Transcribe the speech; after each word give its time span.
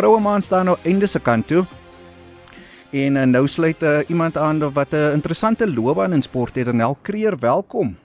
vroue 0.00 0.20
maand 0.20 0.44
staan 0.44 0.70
nou 0.70 0.78
einde 0.88 1.06
se 1.06 1.20
kant 1.20 1.46
toe. 1.46 1.64
En 2.90 3.16
uh, 3.16 3.24
nou 3.28 3.46
sluit 3.48 3.82
uh, 3.84 3.98
iemand 4.08 4.36
aan 4.36 4.58
wat 4.72 4.92
'n 4.92 4.96
uh, 4.96 5.12
interessante 5.12 5.66
loopbaan 5.72 6.12
in 6.12 6.22
sport 6.22 6.54
het, 6.54 6.66
Renel 6.66 6.96
Kreer, 7.02 7.38
welkom. 7.38 7.96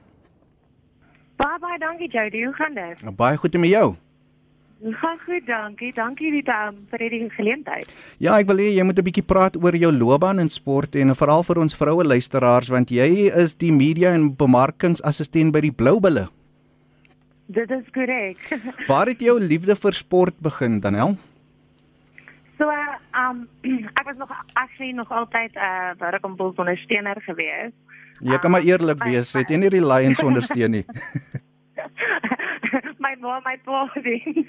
Baie 1.35 1.59
baie 1.59 1.79
dankie 1.79 2.09
Jody, 2.11 2.43
hoe 2.43 2.53
gaan 2.53 2.73
dit? 2.73 3.03
Nou, 3.03 3.15
baie 3.15 3.37
goed 3.37 3.57
met 3.57 3.69
jou. 3.69 3.95
Gaan 4.83 5.19
goed, 5.25 5.45
dankie. 5.47 5.93
Dankie 5.93 6.31
Rita 6.31 6.67
um, 6.67 6.75
vir 6.89 7.09
die 7.09 7.29
geleentheid. 7.29 7.93
Ja, 8.17 8.37
ek 8.39 8.47
wil 8.47 8.57
hê 8.57 8.75
jy 8.75 8.83
moet 8.83 8.99
'n 8.99 9.03
bietjie 9.03 9.25
praat 9.25 9.55
oor 9.55 9.75
jou 9.75 9.91
loopbaan 9.91 10.39
in 10.39 10.49
sport 10.49 10.95
en 10.95 11.15
veral 11.15 11.43
vir 11.43 11.59
ons 11.59 11.75
vroue 11.75 12.03
luisteraars 12.03 12.67
want 12.69 12.89
jy 12.89 13.31
is 13.43 13.55
die 13.55 13.71
media 13.71 14.11
en 14.13 14.35
bemarkingsassistent 14.35 15.53
by 15.53 15.61
die 15.61 15.71
Blou 15.71 15.99
Bulle. 15.99 16.27
Dit 17.47 17.71
is 17.71 17.87
korrek. 17.93 18.37
Waar 18.89 19.07
het 19.07 19.19
jou 19.19 19.39
liefde 19.39 19.75
vir 19.75 19.93
sport 19.93 20.35
begin, 20.41 20.79
Danel? 20.79 21.15
So, 22.57 22.71
um 23.13 23.47
ek 23.99 24.05
was 24.05 24.17
nog 24.17 24.31
actually 24.53 24.91
nog 24.91 25.11
altyd 25.11 25.53
'n 25.53 25.57
uh, 25.57 25.91
Welkom 25.97 26.35
Bulls 26.35 26.55
ondersteuner 26.55 27.21
gewees. 27.21 27.71
Jy 28.19 28.39
kan 28.39 28.51
maar 28.51 28.61
um, 28.61 28.67
eerlik 28.67 29.03
wees, 29.03 29.33
het 29.33 29.49
jy 29.49 29.57
nie 29.57 29.69
die 29.69 29.85
Lions 29.85 30.23
ondersteun 30.23 30.71
nie? 30.71 30.85
my 33.05 33.15
ma, 33.19 33.39
my 33.43 33.57
pa 33.63 33.89
ding. 34.07 34.45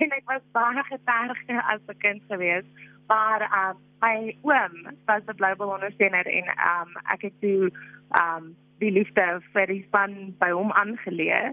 en 0.00 0.10
ek 0.10 0.26
was 0.28 0.44
baie 0.52 0.82
geterg 0.90 1.38
as 1.72 1.80
'n 1.88 1.98
kind 1.98 2.22
gewees. 2.28 2.66
Maar 3.08 3.40
um 3.60 3.76
my 4.00 4.36
oom 4.42 4.74
was 5.06 5.22
'n 5.26 5.36
global 5.36 5.68
ondersteuner 5.68 6.26
en 6.26 6.46
um 6.72 6.90
ek 7.14 7.22
het 7.22 7.40
toe 7.40 7.72
um 8.22 8.56
die 8.78 8.92
liefde 8.92 9.40
vir 9.52 9.66
die 9.66 9.84
span 9.88 10.34
by 10.38 10.50
hom 10.50 10.72
aangeleer. 10.72 11.52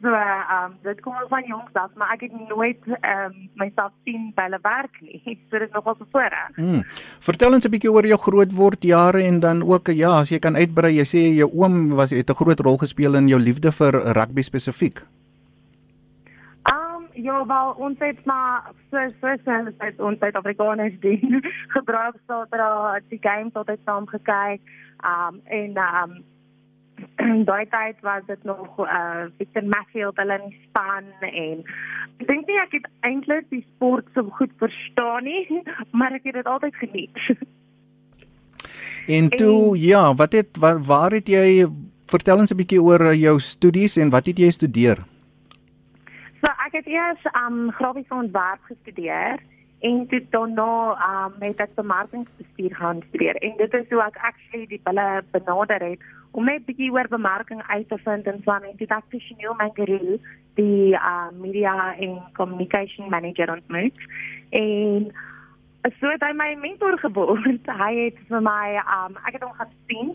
So 0.00 0.08
ehm 0.08 0.64
um, 0.64 0.76
dit 0.82 1.00
kom 1.00 1.14
van 1.28 1.44
jongs 1.44 1.72
af, 1.72 1.90
maar 1.94 2.12
ek 2.14 2.22
het 2.24 2.32
nooit 2.48 2.80
ehm 2.88 3.24
um, 3.24 3.48
myself 3.60 3.92
sien 4.04 4.30
by 4.36 4.46
hulle 4.48 4.58
werk 4.64 4.96
nie. 5.04 5.20
So 5.50 5.58
dit 5.58 5.68
is 5.68 5.74
nogal 5.74 5.94
so 5.98 6.06
voorreg. 6.10 6.56
Mm. 6.56 6.82
Vertel 7.20 7.52
ons 7.52 7.66
'n 7.68 7.70
bietjie 7.70 7.92
oor 7.92 8.06
jou 8.06 8.18
grootword 8.18 8.82
jare 8.82 9.20
en 9.22 9.40
dan 9.40 9.62
ook 9.62 9.92
ja, 9.92 10.20
as 10.20 10.30
jy 10.32 10.38
kan 10.38 10.56
uitbrei, 10.56 10.96
jy 10.96 11.04
sê 11.04 11.20
jou 11.36 11.50
oom 11.52 11.90
was 12.00 12.10
het 12.10 12.30
'n 12.30 12.40
groot 12.40 12.60
rol 12.60 12.78
gespeel 12.78 13.14
in 13.14 13.28
jou 13.28 13.40
liefde 13.40 13.72
vir 13.72 13.92
rugby 14.16 14.42
spesifiek. 14.42 15.04
Um 16.64 17.04
ja, 17.12 17.46
wel 17.46 17.74
ons 17.76 17.98
het 17.98 18.24
maar 18.24 18.72
so 18.90 18.98
so 19.20 19.36
so 19.44 20.04
ons 20.04 20.20
het 20.20 20.34
Afrikaners 20.34 21.00
ding 21.00 21.44
gebruik 21.76 22.16
dat 22.26 23.02
die 23.08 23.20
games 23.20 23.52
tot 23.52 23.68
het 23.68 23.80
saam 23.84 24.06
gekyk. 24.06 24.60
Um 25.04 25.40
en 25.44 25.76
um 25.76 26.24
daai 27.50 27.66
tyd 27.68 28.00
was 28.00 28.22
dit 28.26 28.44
nog 28.44 28.78
uh 28.78 29.24
Victor 29.38 29.64
Matfield 29.64 30.16
hulle 30.16 30.38
in 30.42 30.54
span 30.64 31.08
en 31.20 31.62
ek 32.20 32.26
dink 32.28 32.48
nie 32.48 32.58
ek 32.62 32.76
het 32.78 32.88
eintlik 33.06 33.48
die 33.52 33.64
sport 33.76 34.08
so 34.14 34.28
goed 34.38 34.52
verstaan 34.62 35.24
nie, 35.24 35.62
maar 35.98 36.16
ek 36.16 36.28
het 36.28 36.40
dit 36.40 36.50
altyd 36.50 36.76
geniet. 36.82 37.22
En 39.08 39.30
toe 39.30 39.74
en, 39.74 39.80
ja, 39.80 40.02
wat 40.14 40.36
het 40.36 40.58
waar, 40.60 40.82
waar 40.84 41.16
het 41.16 41.28
jy 41.28 41.66
vertel 42.10 42.42
ons 42.42 42.52
'n 42.52 42.60
bietjie 42.60 42.82
oor 42.82 43.14
jou 43.14 43.38
studies 43.40 43.96
en 43.96 44.10
wat 44.10 44.26
het 44.26 44.38
jy 44.38 44.50
gestudeer? 44.52 44.98
So 46.40 46.48
ek 46.66 46.72
het 46.72 46.86
eers 46.86 47.24
um 47.46 47.70
grafiese 47.72 48.14
ontwerp 48.14 48.60
gestudeer 48.68 49.40
en 49.80 50.06
toe 50.06 50.20
daarna 50.30 50.72
um 51.08 51.38
met 51.38 51.60
ek 51.60 51.74
bemarkingsbestuur 51.74 52.74
gaan 52.76 53.02
studeer 53.08 53.36
en 53.36 53.56
dit 53.56 53.74
is 53.74 53.88
hoe 53.88 54.02
ek 54.02 54.16
actually 54.16 54.66
die 54.66 54.80
bulle 54.84 55.22
benader 55.30 55.80
het 55.90 56.08
om 56.30 56.44
net 56.44 56.66
bietjie 56.66 56.92
oor 56.92 57.08
bemarking 57.08 57.62
uit 57.66 57.88
te 57.88 57.98
vind 58.04 58.26
en 58.26 58.42
van 58.44 58.62
en 58.62 58.76
dit 58.76 58.90
aktueel 58.90 59.54
my 59.58 59.70
gereel 59.74 60.20
die 60.54 60.92
uh, 60.94 61.30
media 61.40 61.96
en 61.96 62.20
communication 62.32 63.08
manager 63.08 63.50
ontmoet. 63.52 63.98
En 64.50 65.12
so 65.98 66.10
het 66.10 66.22
hy 66.22 66.32
my 66.36 66.50
mentor 66.60 66.98
geword. 66.98 67.70
Hy 67.82 67.92
het 68.04 68.18
vir 68.28 68.44
my 68.44 68.76
um, 68.82 69.16
ek 69.24 69.38
het 69.38 69.46
hom 69.46 69.56
gesien 69.58 70.12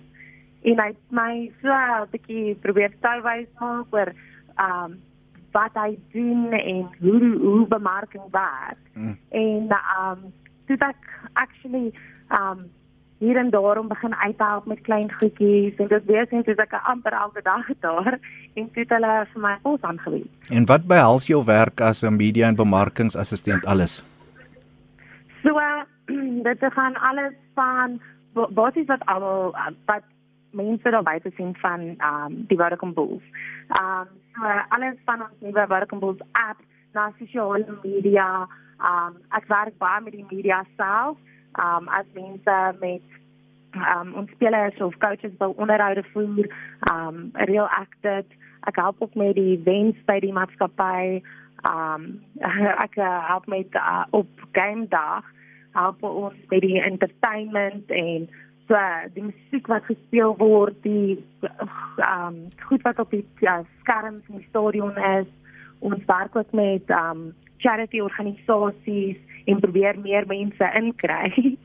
en 0.65 0.79
hy 0.81 0.87
het 0.93 1.13
my 1.13 1.33
so 1.61 1.73
'n 1.73 2.07
bietjie 2.13 2.55
probeer 2.61 2.93
stelwys 2.97 3.49
maak 3.59 3.93
oor 3.93 4.13
um, 4.61 4.97
wat 5.55 5.77
hy 5.79 5.91
doen 6.11 6.51
en 6.51 6.87
hoe 6.99 7.29
hoe 7.41 7.67
bemarking 7.71 8.23
werk 8.31 8.81
mm. 8.93 9.17
en 9.29 9.75
um, 9.97 10.25
toe 10.67 10.77
ek 10.83 11.11
actually 11.33 11.93
um, 12.29 12.65
hier 13.23 13.37
en 13.39 13.49
daar 13.49 13.79
om 13.79 13.87
begin 13.87 14.15
uithelp 14.15 14.65
met 14.65 14.81
klein 14.81 15.11
goedjies 15.19 15.77
en 15.79 15.87
dit 15.87 16.05
wees 16.05 16.31
net 16.35 16.49
soos 16.49 16.63
ek 16.63 16.75
amper 16.83 17.15
elke 17.15 17.43
dag 17.45 17.69
daar 17.85 18.17
en 18.55 18.67
toe 18.71 18.83
het 18.83 18.91
hulle 18.97 19.13
vir 19.31 19.41
my 19.45 19.53
pos 19.63 19.87
aangewys. 19.87 20.27
En 20.51 20.67
wat 20.71 20.87
behels 20.87 21.29
jou 21.31 21.41
werk 21.47 21.81
as 21.81 22.03
'n 22.03 22.15
media 22.15 22.47
en 22.47 22.55
bemarkingsassistent 22.55 23.65
alles? 23.65 24.03
So 25.43 25.55
uh, 25.55 25.83
dit 26.49 26.65
gaan 26.75 26.95
alles 26.99 27.33
van 27.55 27.99
basies 28.33 28.87
wat 28.87 29.05
almal 29.05 29.55
wat 29.85 30.03
mense 30.55 30.89
daar 30.89 31.03
buite 31.03 31.31
sien 31.35 31.55
van 31.61 31.81
um 32.11 32.45
die 32.47 32.57
Vodacom 32.57 32.93
Bulls. 32.93 33.23
Um 33.81 34.07
so 34.35 34.45
alles 34.77 34.97
van 35.05 35.21
ons 35.27 35.39
nuwe 35.39 35.65
Vodacom 35.67 35.99
Bulls 35.99 36.23
app 36.31 36.59
na 36.93 37.11
sosiale 37.19 37.77
media. 37.83 38.47
Um 38.79 39.19
ek 39.37 39.47
werk 39.51 39.77
baie 39.77 40.01
met 40.01 40.15
die 40.17 40.27
media 40.29 40.63
self 40.77 41.17
um 41.59 41.87
as 41.87 42.07
mense 42.13 42.57
met 42.79 43.05
um 43.75 44.13
ons 44.13 44.31
spelers 44.31 44.81
of 44.81 44.97
coaches 44.97 45.31
wil 45.37 45.55
onderhoude 45.57 46.03
voer 46.13 46.47
um 46.91 47.29
real 47.33 47.67
acted 47.67 48.25
ek 48.69 48.75
help 48.75 49.01
ook 49.03 49.15
met 49.15 49.35
die 49.35 49.57
events 49.57 49.99
by 50.07 50.19
die 50.23 50.33
maatskappy 50.33 51.21
um 51.69 52.07
ek 52.85 52.97
uh, 52.97 53.27
help 53.27 53.47
met 53.51 53.75
uh, 53.75 54.05
op 54.09 54.47
game 54.51 54.87
dag 54.87 55.23
help 55.75 56.03
ons 56.07 56.39
met 56.49 56.61
die 56.63 56.81
entertainment 56.81 57.91
en 57.91 58.29
so 58.67 58.81
die 59.13 59.23
musiek 59.23 59.67
wat 59.67 59.85
gespeel 59.89 60.35
word 60.39 60.77
die 60.83 61.17
um 62.01 62.37
goed 62.67 62.81
wat 62.87 62.99
op 62.99 63.11
die 63.11 63.25
uh, 63.41 63.61
skerms 63.81 64.23
in 64.29 64.41
die 64.41 64.47
stadion 64.49 64.95
is 65.19 65.27
ons 65.79 66.05
werk 66.09 66.35
ook 66.35 66.51
met 66.51 66.89
um 66.89 67.33
charity 67.57 68.01
organisasies 68.01 69.17
en 69.45 69.61
probeer 69.61 69.99
meer 70.01 70.25
mense 70.27 70.71
inkry. 70.81 71.31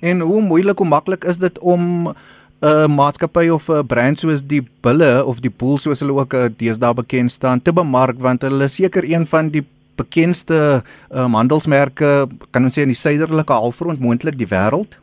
En 0.00 0.20
hoe 0.20 0.42
moeilik 0.44 0.80
of 0.80 0.88
maklik 0.88 1.24
is 1.24 1.38
dit 1.40 1.58
om 1.58 2.08
'n 2.08 2.14
uh, 2.60 2.86
maatskappy 2.86 3.48
of 3.48 3.68
'n 3.68 3.72
uh, 3.72 3.82
brand 3.86 4.18
soos 4.18 4.42
die 4.46 4.62
Bulle 4.80 5.24
of 5.24 5.40
die 5.40 5.50
Pool 5.50 5.78
soos 5.78 6.00
hulle 6.00 6.12
ook 6.12 6.34
uh, 6.34 6.48
deesdae 6.56 6.94
bekend 6.94 7.32
staan 7.32 7.62
te 7.62 7.72
bemark 7.72 8.18
want 8.18 8.42
hulle 8.42 8.64
is 8.64 8.74
seker 8.74 9.04
een 9.04 9.26
van 9.26 9.48
die 9.48 9.64
bekendste 9.96 10.82
um, 11.10 11.34
handelsmerke 11.34 12.28
kan 12.50 12.64
ons 12.64 12.78
sê 12.78 12.82
in 12.82 12.92
die 12.92 13.02
suiderlike 13.04 13.52
halfrond 13.52 14.00
moontlik 14.00 14.38
die 14.38 14.48
wêreld. 14.48 14.98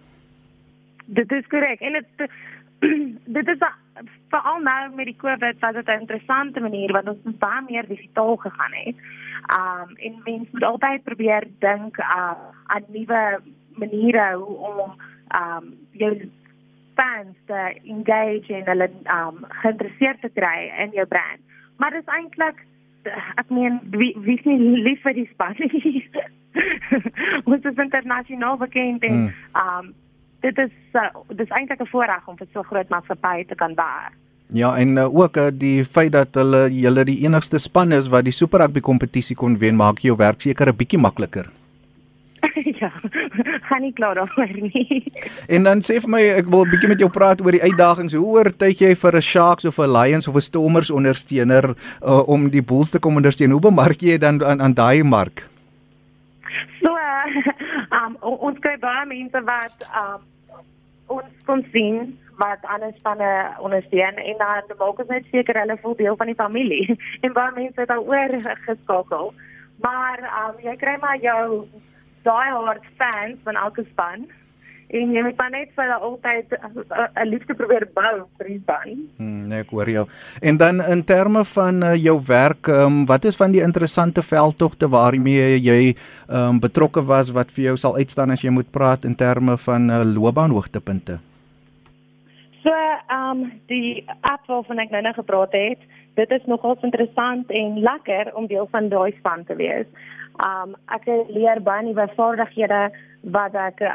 Dit 1.07 1.31
is 1.31 1.47
korrek 1.47 1.79
en 1.79 1.93
dit 1.93 2.29
dit 3.37 3.47
is 3.47 3.61
veral 4.29 4.59
nou 4.61 4.95
met 4.95 5.05
die 5.09 5.15
COVID 5.17 5.59
was 5.59 5.73
dit 5.73 5.87
'n 5.87 5.99
interessante 5.99 6.59
manier 6.59 6.91
want 6.91 7.09
ons 7.09 7.37
baie 7.37 7.61
meer 7.69 7.87
digitaal 7.87 8.35
gegaan 8.35 8.73
het. 8.73 8.95
Um 9.59 9.95
en 9.95 10.21
mense 10.23 10.49
moet 10.51 10.63
altyd 10.63 11.03
probeer 11.03 11.47
dink 11.59 11.97
uh, 11.97 12.31
aan 12.65 12.83
nuwe 12.87 13.39
maniere 13.75 14.35
hoe 14.35 14.57
om 14.57 14.91
um 15.41 15.73
jou 15.91 16.31
fans 16.95 17.35
te 17.45 17.79
engage 17.83 18.53
en 18.53 18.65
hulle 18.65 18.89
um 19.19 19.45
geïnteresseerd 19.49 20.21
te 20.21 20.29
kry 20.33 20.71
in 20.77 20.91
jou 20.91 21.07
brand. 21.07 21.41
Maar 21.77 21.91
dit 21.91 22.01
is 22.01 22.13
eintlik 22.13 22.65
ek 23.35 23.49
meen 23.49 23.79
wie 23.89 24.15
wie 24.19 24.37
is 24.37 24.43
nie 24.43 24.81
lief 24.81 25.01
vir 25.01 25.13
die 25.13 25.29
span 25.31 25.55
nie. 25.57 26.09
Ons 27.49 27.63
is 27.63 27.75
internasionaal 27.75 28.57
bekend 28.57 29.03
en 29.03 29.13
mm. 29.13 29.33
um 29.53 29.93
dit 30.47 30.63
is 30.65 30.73
uh, 30.93 31.09
dit 31.27 31.45
is 31.45 31.53
eintlik 31.59 31.81
'n 31.81 31.91
voorreg 31.91 32.27
om 32.27 32.37
vir 32.37 32.47
so 32.53 32.63
groot 32.63 32.89
maatskappye 32.89 33.45
te 33.45 33.55
kan 33.55 33.75
werk. 33.75 34.15
Ja, 34.47 34.77
en 34.77 34.95
uh, 34.97 35.15
ook 35.15 35.37
uh, 35.37 35.47
die 35.51 35.83
feit 35.85 36.11
dat 36.11 36.35
hulle 36.39 36.69
julle 36.71 37.03
die 37.03 37.19
enigste 37.25 37.59
span 37.59 37.91
is 37.91 38.07
wat 38.07 38.23
die 38.23 38.31
Super 38.31 38.59
Rugby 38.63 38.79
kompetisie 38.79 39.35
kon 39.35 39.57
wen, 39.59 39.75
maak 39.75 39.99
jou 39.99 40.15
werk 40.15 40.41
seker 40.41 40.71
'n 40.71 40.75
bietjie 40.75 40.99
makliker. 40.99 41.49
ja, 42.81 42.91
gaan 43.67 43.81
nie 43.81 43.93
klaar 43.93 44.15
daaroor 44.15 44.53
nie. 44.53 45.03
En 45.47 45.63
dan 45.63 45.81
sê 45.81 45.99
vir 45.99 46.09
my, 46.09 46.21
ek 46.39 46.47
wil 46.47 46.63
'n 46.63 46.71
bietjie 46.71 46.89
met 46.89 46.99
jou 46.99 47.09
praat 47.09 47.41
oor 47.41 47.51
die 47.51 47.63
uitdagings. 47.63 48.13
Hoe 48.13 48.39
oortuig 48.39 48.79
jy 48.79 48.95
vir 48.95 49.15
'n 49.15 49.21
Sharks 49.21 49.65
of 49.65 49.79
'n 49.79 49.91
Lions 49.91 50.27
of 50.27 50.35
'n 50.35 50.41
Stormers 50.41 50.89
ondersteuner 50.89 51.75
uh, 52.01 52.23
om 52.27 52.49
die 52.49 52.63
Bulls 52.63 52.91
te 52.91 52.99
kom 52.99 53.15
ondersteun? 53.15 53.51
Hoe 53.51 53.61
bemark 53.61 54.01
jy 54.01 54.17
dan 54.17 54.43
aan 54.43 54.61
aan 54.61 54.73
daai 54.73 55.03
mark? 55.03 55.47
So, 56.81 56.95
uh, 56.95 57.27
um, 57.97 58.15
ons 58.21 58.59
kry 58.59 58.77
baie 58.79 59.05
mense 59.05 59.41
wat 59.43 59.75
um, 59.91 60.21
ons 61.07 61.43
kon 61.45 61.63
sien 61.71 62.17
wat 62.37 62.65
ander 62.69 62.93
spanne 62.97 63.31
ondersteun 63.65 64.19
en 64.21 64.37
dan 64.37 64.77
maak 64.77 64.99
ons 64.99 65.09
net 65.09 65.25
seker 65.31 65.57
hulle 65.57 65.77
voel 65.81 65.95
deel 65.95 66.15
van 66.15 66.29
die 66.29 66.37
familie. 66.37 66.97
En 67.25 67.33
baie 67.33 67.53
mense 67.55 67.81
het 67.81 67.93
al 67.93 68.05
oor 68.05 68.35
geskakel. 68.65 69.33
Maar 69.81 70.21
um, 70.41 70.59
jy 70.61 70.75
kry 70.75 70.97
maar 71.01 71.17
jou 71.21 71.65
die 72.27 72.65
hard 72.65 72.85
fans 72.97 73.39
van 73.43 73.55
elke 73.55 73.85
span 73.91 74.27
en 74.87 75.11
jy 75.11 75.23
moet 75.25 75.37
maar 75.39 75.51
net 75.51 75.71
vir 75.75 75.83
hulle 75.83 75.97
altyd 76.09 76.53
'n 76.55 77.27
liefde 77.27 77.53
probeer 77.53 77.87
bou 77.93 78.27
vir 78.37 78.47
die 78.47 78.59
span. 78.63 79.03
Hmm, 79.17 79.43
nee, 79.49 79.59
ek 79.59 79.69
hoor 79.69 79.89
jou. 79.89 80.07
En 80.41 80.57
dan 80.57 80.81
in 80.81 81.03
terme 81.03 81.43
van 81.45 81.83
uh, 81.83 81.95
jou 81.95 82.21
werk, 82.27 82.67
um, 82.67 83.05
wat 83.05 83.25
is 83.25 83.35
van 83.35 83.51
die 83.51 83.61
interessante 83.61 84.21
veldtogte 84.21 84.87
waarmee 84.87 85.59
jy 85.59 85.95
um, 86.29 86.59
betrokke 86.59 87.03
was 87.05 87.29
wat 87.29 87.51
vir 87.51 87.63
jou 87.63 87.77
sal 87.77 87.95
uitstaan 87.95 88.31
as 88.31 88.41
jy 88.41 88.49
moet 88.49 88.71
praat 88.71 89.05
in 89.05 89.15
terme 89.15 89.57
van 89.57 89.89
uh, 89.89 90.03
loopbaanhoogtepunte? 90.03 91.19
So, 92.67 92.73
ehm 92.73 93.41
um, 93.41 93.61
die 93.65 94.03
app 94.27 94.47
waarvan 94.51 94.81
ek 94.83 94.89
nou 94.91 94.99
net 95.01 95.15
gepraat 95.15 95.53
het, 95.55 95.83
dit 96.19 96.31
is 96.35 96.47
nogals 96.51 96.81
interessant 96.83 97.51
en 97.59 97.77
lekker 97.79 98.33
om 98.35 98.47
deel 98.51 98.67
van 98.71 98.89
daai 98.91 99.13
span 99.19 99.45
te 99.47 99.55
wees. 99.55 99.87
Um 100.47 100.73
ek 100.95 101.07
leer 101.31 101.61
baie 101.63 101.85
nuwe 101.85 102.07
vaardighede 102.17 102.81
wat 103.37 103.55
ek 103.55 103.85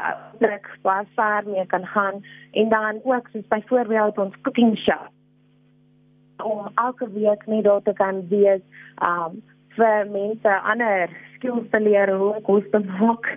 ek 0.49 0.71
baie 0.87 1.05
ver 1.19 1.45
mee 1.51 1.65
kan 1.75 1.85
gaan 1.91 2.23
en 2.63 2.73
dan 2.73 3.03
ook 3.03 3.29
soos 3.33 3.45
byvoorbeeld 3.53 4.17
ons 4.25 4.41
cooking 4.41 4.73
show 4.85 5.05
om 6.41 6.71
elke 6.87 7.11
week 7.13 7.45
net 7.45 7.63
daar 7.69 7.85
te 7.85 7.93
kan 8.01 8.25
wees 8.33 8.65
um 9.11 9.37
vir 9.77 10.09
mense 10.17 10.57
ander 10.73 11.13
skills 11.35 11.69
te 11.69 11.79
leer 11.79 12.15
hoe 12.17 12.41
kos 12.49 12.65
te 12.73 12.81
maak. 12.89 13.31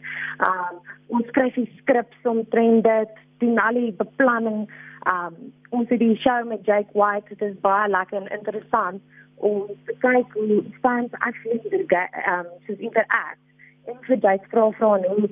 Um 0.48 0.80
ons 1.18 1.28
skryf 1.28 1.60
die 1.60 1.70
skrips 1.76 2.24
om 2.24 2.44
dit 2.48 3.24
doen 3.38 3.58
al 3.58 3.74
die 3.84 3.92
beplanning. 3.92 4.68
Um 5.06 5.34
ons 5.70 5.88
het 5.88 5.98
die 5.98 6.16
show 6.16 6.40
met 6.48 6.64
Jake 6.66 6.92
White, 6.92 7.28
dit 7.28 7.42
is 7.48 7.60
baie 7.60 7.88
lekker 7.90 8.22
en 8.22 8.38
interessant. 8.38 9.02
Om 9.36 9.66
te 9.84 9.94
kyk 10.00 10.32
hoe 10.32 10.62
fans 10.82 11.12
actually 11.18 11.60
inter 11.70 12.08
um 12.34 12.46
soos 12.66 12.78
interact. 12.78 13.42
En 13.86 13.98
vir 14.08 14.18
jy 14.22 14.38
vra 14.50 14.70
vra 14.78 14.96
hoe 15.06 15.28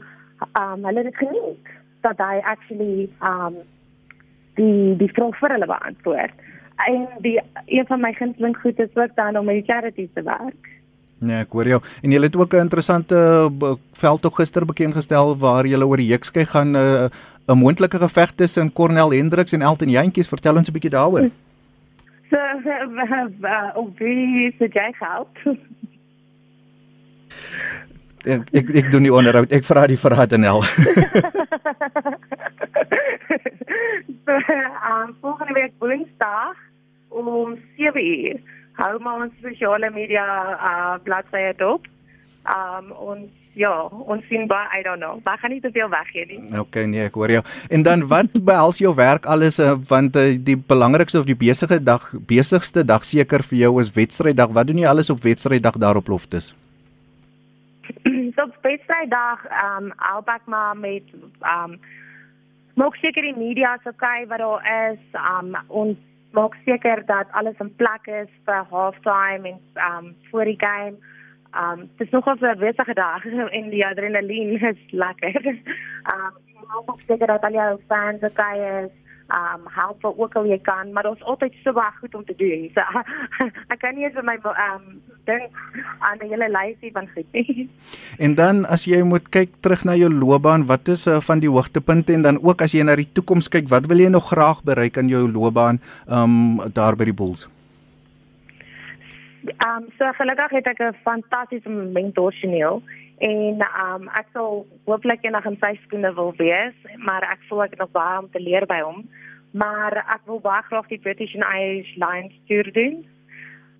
um 0.60 0.84
hulle 0.84 1.02
dit 1.02 1.16
geniet 1.16 1.72
dat 2.06 2.20
hy 2.20 2.40
actually 2.44 3.08
um 3.22 3.62
die 4.60 4.94
die 5.00 5.10
vraag 5.16 5.38
vir 5.40 5.56
hulle 5.56 5.70
beantwoord. 5.70 6.46
En 6.86 7.08
die 7.26 7.38
een 7.66 7.86
van 7.86 8.00
my 8.00 8.12
gunsteling 8.12 8.56
goed 8.60 8.78
is 8.78 8.94
ook 8.94 9.14
dan 9.14 9.38
om 9.38 9.44
met 9.44 9.66
charities 9.66 10.10
te 10.14 10.22
werk. 10.22 10.70
Nee, 11.24 11.40
ek 11.40 11.52
hoor 11.54 11.68
jou. 11.68 11.80
En 12.02 12.12
jy 12.12 12.20
het 12.20 12.36
ook 12.36 12.54
'n 12.54 12.66
interessante 12.66 13.50
veld 13.92 14.22
tog 14.22 14.34
gister 14.36 14.64
bekend 14.66 14.94
gestel 14.94 15.36
waar 15.38 15.66
jy 15.66 15.82
oor 15.82 15.96
die 15.96 16.12
hekskei 16.12 16.44
gaan 16.44 16.72
'n 16.72 16.76
uh, 16.76 17.08
'n 17.46 17.58
moontlike 17.58 17.98
geveg 17.98 18.32
tussen 18.34 18.72
Cornel 18.72 19.10
Hendriks 19.10 19.52
en 19.52 19.62
Elton 19.62 19.88
Jantjies. 19.88 20.28
Vertel 20.28 20.56
ons 20.56 20.68
'n 20.68 20.72
bietjie 20.72 20.90
daaroor. 20.90 21.30
So, 22.30 22.36
uh, 22.36 23.70
op 23.74 23.98
wie 23.98 24.54
se 24.58 24.68
jy 24.72 24.94
help? 24.98 25.38
ek 28.24 28.48
ek 28.52 28.68
ek 28.74 28.90
doen 28.90 29.02
nie 29.02 29.12
onderhoud. 29.12 29.52
Ek 29.52 29.64
vra 29.64 29.86
die 29.86 29.98
vir 29.98 30.12
Adenel. 30.12 30.62
so, 34.24 34.32
um, 34.88 35.16
volgende 35.20 35.52
week 35.52 35.72
Woensdag 35.78 36.56
om 37.08 37.58
7:00 37.76 38.40
hou 38.80 38.98
maar 38.98 39.22
ons 39.26 39.32
sosiale 39.42 39.90
media 39.90 40.24
uh, 40.54 40.94
bladsye 41.04 41.54
dop. 41.60 41.86
Um 42.44 42.90
ons 42.92 43.30
ja, 43.54 43.72
ons 43.86 44.24
sien 44.28 44.48
baie 44.50 44.80
I 44.80 44.82
don't 44.82 45.00
know. 45.00 45.20
Maar 45.24 45.38
gaan 45.38 45.54
nie 45.54 45.60
te 45.62 45.70
veel 45.74 45.88
weggee 45.88 46.26
nie. 46.26 46.40
Okay, 46.58 46.84
nee, 46.90 47.06
ek 47.08 47.14
hoor 47.14 47.30
jou. 47.30 47.42
En 47.70 47.86
dan 47.86 48.06
wat 48.10 48.34
behels 48.50 48.78
jou 48.82 48.94
werk 48.98 49.26
alles 49.30 49.60
uh, 49.62 49.74
want 49.88 50.16
uh, 50.16 50.34
die 50.38 50.56
belangrikste 50.56 51.22
of 51.22 51.28
die 51.30 51.38
besige 51.38 51.80
dag, 51.82 52.10
besigste 52.26 52.84
dag 52.84 53.06
seker 53.06 53.46
vir 53.46 53.58
jou 53.66 53.72
is 53.80 53.92
wedstryddag. 53.94 54.52
Wat 54.54 54.66
doen 54.70 54.82
jy 54.82 54.90
alles 54.90 55.10
op 55.10 55.22
wedstryddag 55.24 55.78
daarop 55.82 56.08
loftes? 56.08 56.54
so 58.36 58.48
wedstryddag 58.62 59.44
um 59.50 59.92
albei 59.96 60.38
maar 60.44 60.76
met 60.76 61.02
um 61.40 61.78
maak 62.74 62.96
seker 62.96 63.22
die 63.22 63.36
media 63.36 63.76
so 63.84 63.92
kyk 63.96 64.28
wat 64.28 64.42
daar 64.42 64.68
is 64.90 65.02
um 65.20 65.56
ons 65.68 65.98
maak 66.34 66.56
seker 66.64 67.04
dat 67.06 67.30
alles 67.30 67.60
in 67.60 67.74
plek 67.76 68.06
is 68.06 68.30
vir 68.46 68.64
halftime 68.70 69.54
en 69.54 69.60
um 69.88 70.14
voor 70.30 70.44
die 70.44 70.58
game 70.58 71.13
Um 71.54 71.88
dit 71.96 72.06
is 72.06 72.10
nogal 72.10 72.36
'n 72.40 72.58
besige 72.58 72.94
dag 72.94 73.24
en 73.56 73.70
die 73.70 73.86
adrenalien 73.86 74.60
is 74.60 74.80
lekker. 74.90 75.46
Um 76.14 76.32
ek 76.64 76.86
hoop 76.86 77.00
seker 77.06 77.26
dat 77.26 77.42
al 77.42 77.52
jou 77.52 77.80
fans 77.88 78.22
okay 78.22 78.84
is. 78.84 78.90
Um 79.30 79.62
help 79.70 80.02
wat 80.02 80.18
ook 80.18 80.34
al 80.34 80.46
jy 80.46 80.58
kan, 80.58 80.92
maar 80.92 81.06
ons 81.06 81.22
altyd 81.22 81.54
so 81.62 81.72
baie 81.72 81.92
goed 82.00 82.14
om 82.14 82.24
te 82.24 82.34
doen. 82.36 82.70
So 82.74 82.80
ek 83.72 83.78
kan 83.78 83.94
nie 83.94 84.10
vir 84.10 84.24
my 84.24 84.36
um 84.42 85.00
dink 85.24 85.50
aan 85.98 86.18
die 86.18 86.28
hele 86.28 86.50
lysie 86.50 86.92
van 86.92 87.08
goed 87.14 87.32
nie. 87.32 87.70
En 88.24 88.34
dan 88.34 88.66
as 88.66 88.84
jy 88.84 89.02
moet 89.02 89.28
kyk 89.28 89.54
terug 89.60 89.84
na 89.84 89.94
jou 89.94 90.10
loopbaan, 90.10 90.66
wat 90.66 90.88
is 90.88 91.06
uh, 91.06 91.20
van 91.20 91.38
die 91.38 91.50
hoogtepunte 91.50 92.12
en 92.12 92.22
dan 92.22 92.42
ook 92.42 92.62
as 92.62 92.72
jy 92.72 92.82
na 92.82 92.96
die 92.96 93.12
toekoms 93.12 93.48
kyk, 93.48 93.68
wat 93.68 93.86
wil 93.86 93.98
jy 93.98 94.08
nog 94.08 94.28
graag 94.28 94.62
bereik 94.62 94.96
in 94.96 95.08
jou 95.08 95.30
loopbaan 95.30 95.80
um 96.08 96.60
daar 96.72 96.96
by 96.96 97.04
die 97.04 97.14
Bulls? 97.14 97.53
Um, 99.44 99.90
so 99.98 100.12
gelukkig 100.16 100.50
het 100.50 100.66
ek 100.66 100.78
'n 100.80 100.96
fantastiese 101.04 101.68
mentorsioneel 101.68 102.82
en 103.18 103.60
um, 103.84 104.08
ek 104.08 104.26
sal 104.32 104.66
hooplik 104.84 105.24
eendag 105.24 105.44
in 105.44 105.58
sy 105.60 105.78
skoene 105.82 106.14
wil 106.14 106.32
wees, 106.36 106.74
maar 106.96 107.22
ek 107.22 107.40
voel 107.48 107.62
ek 107.64 107.70
het 107.70 107.78
nog 107.78 107.90
baie 107.90 108.18
om 108.18 108.30
te 108.30 108.40
leer 108.40 108.66
by 108.66 108.80
hom. 108.80 109.08
Maar 109.52 109.96
ek 109.96 110.20
wil 110.24 110.40
baie 110.40 110.62
graag 110.62 110.88
die 110.88 110.98
British 110.98 111.34
and 111.34 111.44
Irish 111.44 111.92
Lions 111.96 112.32
toer 112.48 112.72
doen. 112.72 113.04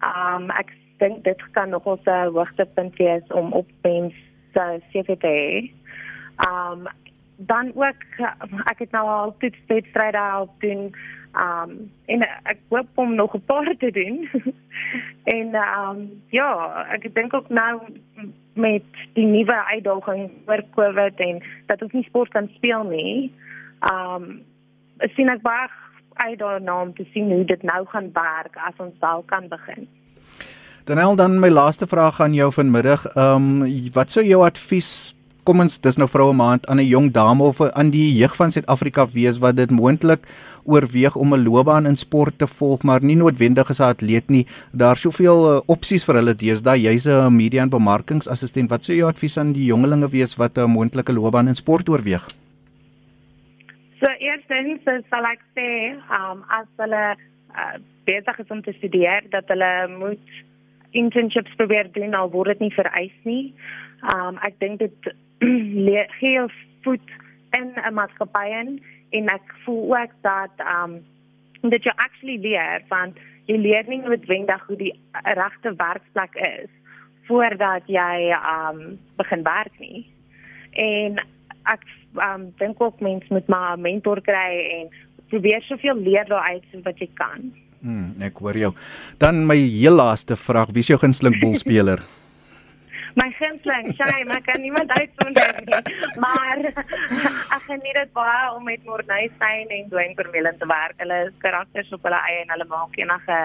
Um, 0.05 0.51
ek 0.51 0.73
dink 0.99 1.25
dit 1.25 1.41
kan 1.53 1.69
nog 1.69 1.85
ons 1.85 2.05
hoogtepunt 2.05 2.97
wees 2.97 3.27
om 3.33 3.53
op 3.53 3.69
mens 3.83 4.15
se 4.53 4.81
CVT. 4.93 5.25
Ehm 6.45 6.85
um, 6.85 6.89
dan 7.37 7.73
ook 7.75 8.01
ek 8.71 8.79
het 8.79 8.91
nou 8.91 9.09
al 9.09 9.37
toetswedstryde 9.39 10.19
al 10.19 10.49
doen 10.59 10.95
Um 11.35 11.91
en 12.07 12.23
ek 12.47 12.59
hoop 12.71 12.89
om 12.95 13.15
nog 13.15 13.35
'n 13.35 13.45
paar 13.45 13.75
te 13.79 13.91
doen. 13.91 14.29
en 15.37 15.55
um 15.55 16.23
ja, 16.29 16.51
ek 16.93 17.15
dink 17.15 17.35
ook 17.35 17.49
nou 17.49 17.81
met 18.53 18.83
die 19.13 19.27
nuwe 19.27 19.65
uitdaging 19.65 20.31
oor 20.47 20.63
COVID 20.75 21.17
en 21.17 21.43
dat 21.67 21.83
ons 21.83 21.93
nie 21.93 22.05
sport 22.05 22.31
kan 22.31 22.51
speel 22.55 22.83
nie. 22.83 23.33
Um 23.93 24.43
sien 24.99 25.29
ek 25.29 25.43
baie 25.43 25.69
uit 26.15 26.39
daarna 26.39 26.81
om 26.83 26.95
te 26.95 27.07
sien 27.13 27.33
hoe 27.33 27.45
dit 27.45 27.63
nou 27.63 27.87
gaan 27.87 28.13
werk 28.13 28.57
as 28.57 28.79
ons 28.79 28.95
sal 29.01 29.23
kan 29.27 29.49
begin. 29.49 29.89
Danel 30.85 31.17
dan 31.17 31.41
my 31.41 31.49
laaste 31.49 31.87
vraag 31.87 32.21
aan 32.21 32.35
jou 32.35 32.53
vanmiddag. 32.53 33.17
Um 33.17 33.67
wat 33.93 34.11
sou 34.11 34.25
jou 34.25 34.45
advies 34.45 35.15
kom 35.45 35.61
ons 35.61 35.77
dis 35.85 35.99
nou 36.01 36.07
vroue 36.09 36.33
maand 36.37 36.67
aan 36.67 36.81
'n 36.81 36.89
jong 36.89 37.09
dame 37.13 37.43
of 37.45 37.61
aan 37.61 37.91
die 37.91 38.17
jeug 38.17 38.35
van 38.37 38.51
Suid-Afrika 38.51 39.07
wees 39.13 39.39
wat 39.39 39.57
dit 39.57 39.71
moontlik 39.71 40.27
oorweeg 40.65 41.17
om 41.17 41.35
'n 41.35 41.45
loopbaan 41.45 41.87
in 41.87 41.97
sport 41.97 42.39
te 42.39 42.47
volg 42.47 42.83
maar 42.83 43.03
nie 43.03 43.17
noodwendig 43.17 43.71
as 43.71 43.81
'n 43.81 43.93
atleet 43.95 44.29
nie. 44.29 44.47
Daar 44.73 44.97
soveel 44.97 45.57
uh, 45.57 45.61
opsies 45.67 46.05
vir 46.05 46.15
hulle 46.15 46.35
deesdae. 46.35 46.81
Jy's 46.81 47.07
'n 47.07 47.37
media 47.37 47.63
en 47.63 47.69
bemarkingsassistent. 47.69 48.71
Wat 48.71 48.85
sou 48.85 48.97
jou 48.97 49.09
advies 49.09 49.39
aan 49.39 49.53
die 49.53 49.67
jongelinge 49.67 50.09
wees 50.09 50.37
wat 50.37 50.59
'n 50.59 50.71
moontlike 50.71 51.13
loopbaan 51.13 51.49
in 51.49 51.55
sport 51.55 51.89
oorweeg? 51.89 52.27
So 54.01 54.07
eerstens 54.19 54.81
sal 55.11 55.25
ek 55.25 55.41
sê 55.55 55.97
um, 56.11 56.43
as 56.49 56.69
hulle 56.77 57.17
uh, 57.55 57.79
besig 58.05 58.39
is 58.39 58.51
om 58.51 58.63
te 58.63 58.73
studeer 58.73 59.23
dat 59.31 59.45
hulle 59.49 59.89
moet 59.99 60.29
internships 60.91 61.55
probeer 61.55 61.89
doen 61.93 62.15
al 62.15 62.31
word 62.31 62.55
dit 62.55 62.59
nie 62.59 62.75
vereis 62.75 63.19
nie. 63.25 63.53
Um 64.15 64.39
ek 64.45 64.59
dink 64.61 64.79
dit 64.79 65.15
gee 66.21 66.47
voet 66.83 67.11
in 67.59 67.73
'n 67.75 67.95
maatskappy 67.95 68.47
in 68.61 68.83
en 69.11 69.29
ek 69.29 69.55
voel 69.65 69.97
ook 69.97 70.13
dat 70.21 70.55
um 70.59 71.03
dat 71.61 71.85
jy 71.85 71.93
actually 71.97 72.39
leer 72.39 72.83
van 72.89 73.15
jy 73.47 73.57
leer 73.57 73.85
nie 73.89 74.01
noodwendig 74.03 74.67
hoe 74.67 74.77
die 74.77 74.95
regte 75.23 75.75
werksplek 75.77 76.35
is 76.35 76.71
voordat 77.29 77.83
jy 77.87 78.35
um 78.37 78.99
begin 79.17 79.43
werk 79.43 79.79
nie. 79.79 80.05
En 80.73 81.21
ek 81.73 81.85
um 82.21 82.51
dink 82.59 82.81
ook 82.81 83.01
mense 83.01 83.33
moet 83.33 83.49
maar 83.49 83.77
'n 83.77 83.81
mentor 83.81 84.21
kry 84.21 84.51
en 84.81 84.89
probeer 85.29 85.63
soveel 85.63 85.97
leer 85.97 86.27
daaruit 86.29 86.65
wat 86.83 86.99
jy 86.99 87.09
kan. 87.15 87.53
Hmm, 87.81 88.15
ek 88.21 88.39
hoor 88.41 88.57
jou. 88.57 88.73
Dan 89.19 89.47
my 89.47 89.57
heel 89.57 89.95
laaste 89.95 90.37
vraag, 90.37 90.73
wie 90.73 90.85
is 90.85 90.87
jou 90.87 90.99
gunsteling 90.99 91.41
bolspeler? 91.47 92.01
My 93.15 93.29
gunsteling, 93.39 93.93
sy, 93.99 94.23
maar 94.29 94.43
kan 94.43 94.61
niemand 94.61 94.91
uitsonder 94.91 95.61
nie. 95.65 95.83
Maar 96.25 96.59
ek 97.57 97.63
geniet 97.67 97.99
dit 97.99 98.11
baie 98.17 98.49
om 98.55 98.65
met 98.65 98.83
Morney 98.85 99.31
Stein 99.37 99.69
en 99.69 99.89
Dwayne 99.89 100.17
Vermeulen 100.19 100.59
te 100.59 100.67
werk. 100.67 100.97
Hulle 101.03 101.21
is 101.29 101.37
karakters 101.45 101.93
op 101.95 102.03
hulle 102.07 102.21
eie 102.29 102.43
en 102.43 102.53
hulle 102.55 102.67
maak 102.71 102.99
enige 102.99 103.39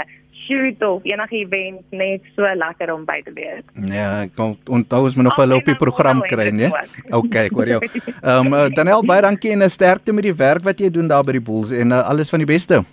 shoot 0.46 0.82
of 0.88 1.06
enige 1.06 1.36
event 1.44 1.92
net 1.92 2.26
so 2.36 2.48
lekker 2.62 2.94
om 2.94 3.06
by 3.06 3.20
te 3.26 3.34
wees. 3.36 3.66
Ja, 3.94 4.24
ek 4.24 4.40
onthou 4.40 5.04
ons 5.10 5.18
moet 5.20 5.30
nog 5.30 5.40
'n 5.40 5.50
loopie 5.50 5.76
program 5.76 6.22
kry, 6.22 6.50
né? 6.50 6.72
Okay, 7.12 7.46
ek 7.50 7.58
hoor 7.58 7.68
jou. 7.76 7.82
Ehm 8.30 8.54
um, 8.54 8.74
Daniel, 8.74 9.06
baie 9.06 9.22
dankie 9.22 9.52
en 9.52 9.70
sterkte 9.70 10.14
met 10.14 10.24
die 10.24 10.36
werk 10.36 10.64
wat 10.64 10.80
jy 10.80 10.90
doen 10.90 11.08
daar 11.08 11.24
by 11.24 11.38
die 11.38 11.46
Bulls 11.52 11.72
en 11.72 11.92
uh, 11.92 12.02
alles 12.10 12.30
van 12.30 12.40
die 12.40 12.50
beste. 12.50 12.84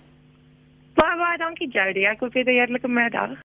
Baie 0.93 1.17
baie 1.17 1.37
dankie 1.37 1.69
Jody. 1.69 2.05
Ek 2.05 2.19
hoop 2.19 2.33
jy 2.33 2.39
het 2.45 2.49
'n 2.49 2.59
heerlike 2.59 2.87
middag. 2.87 3.46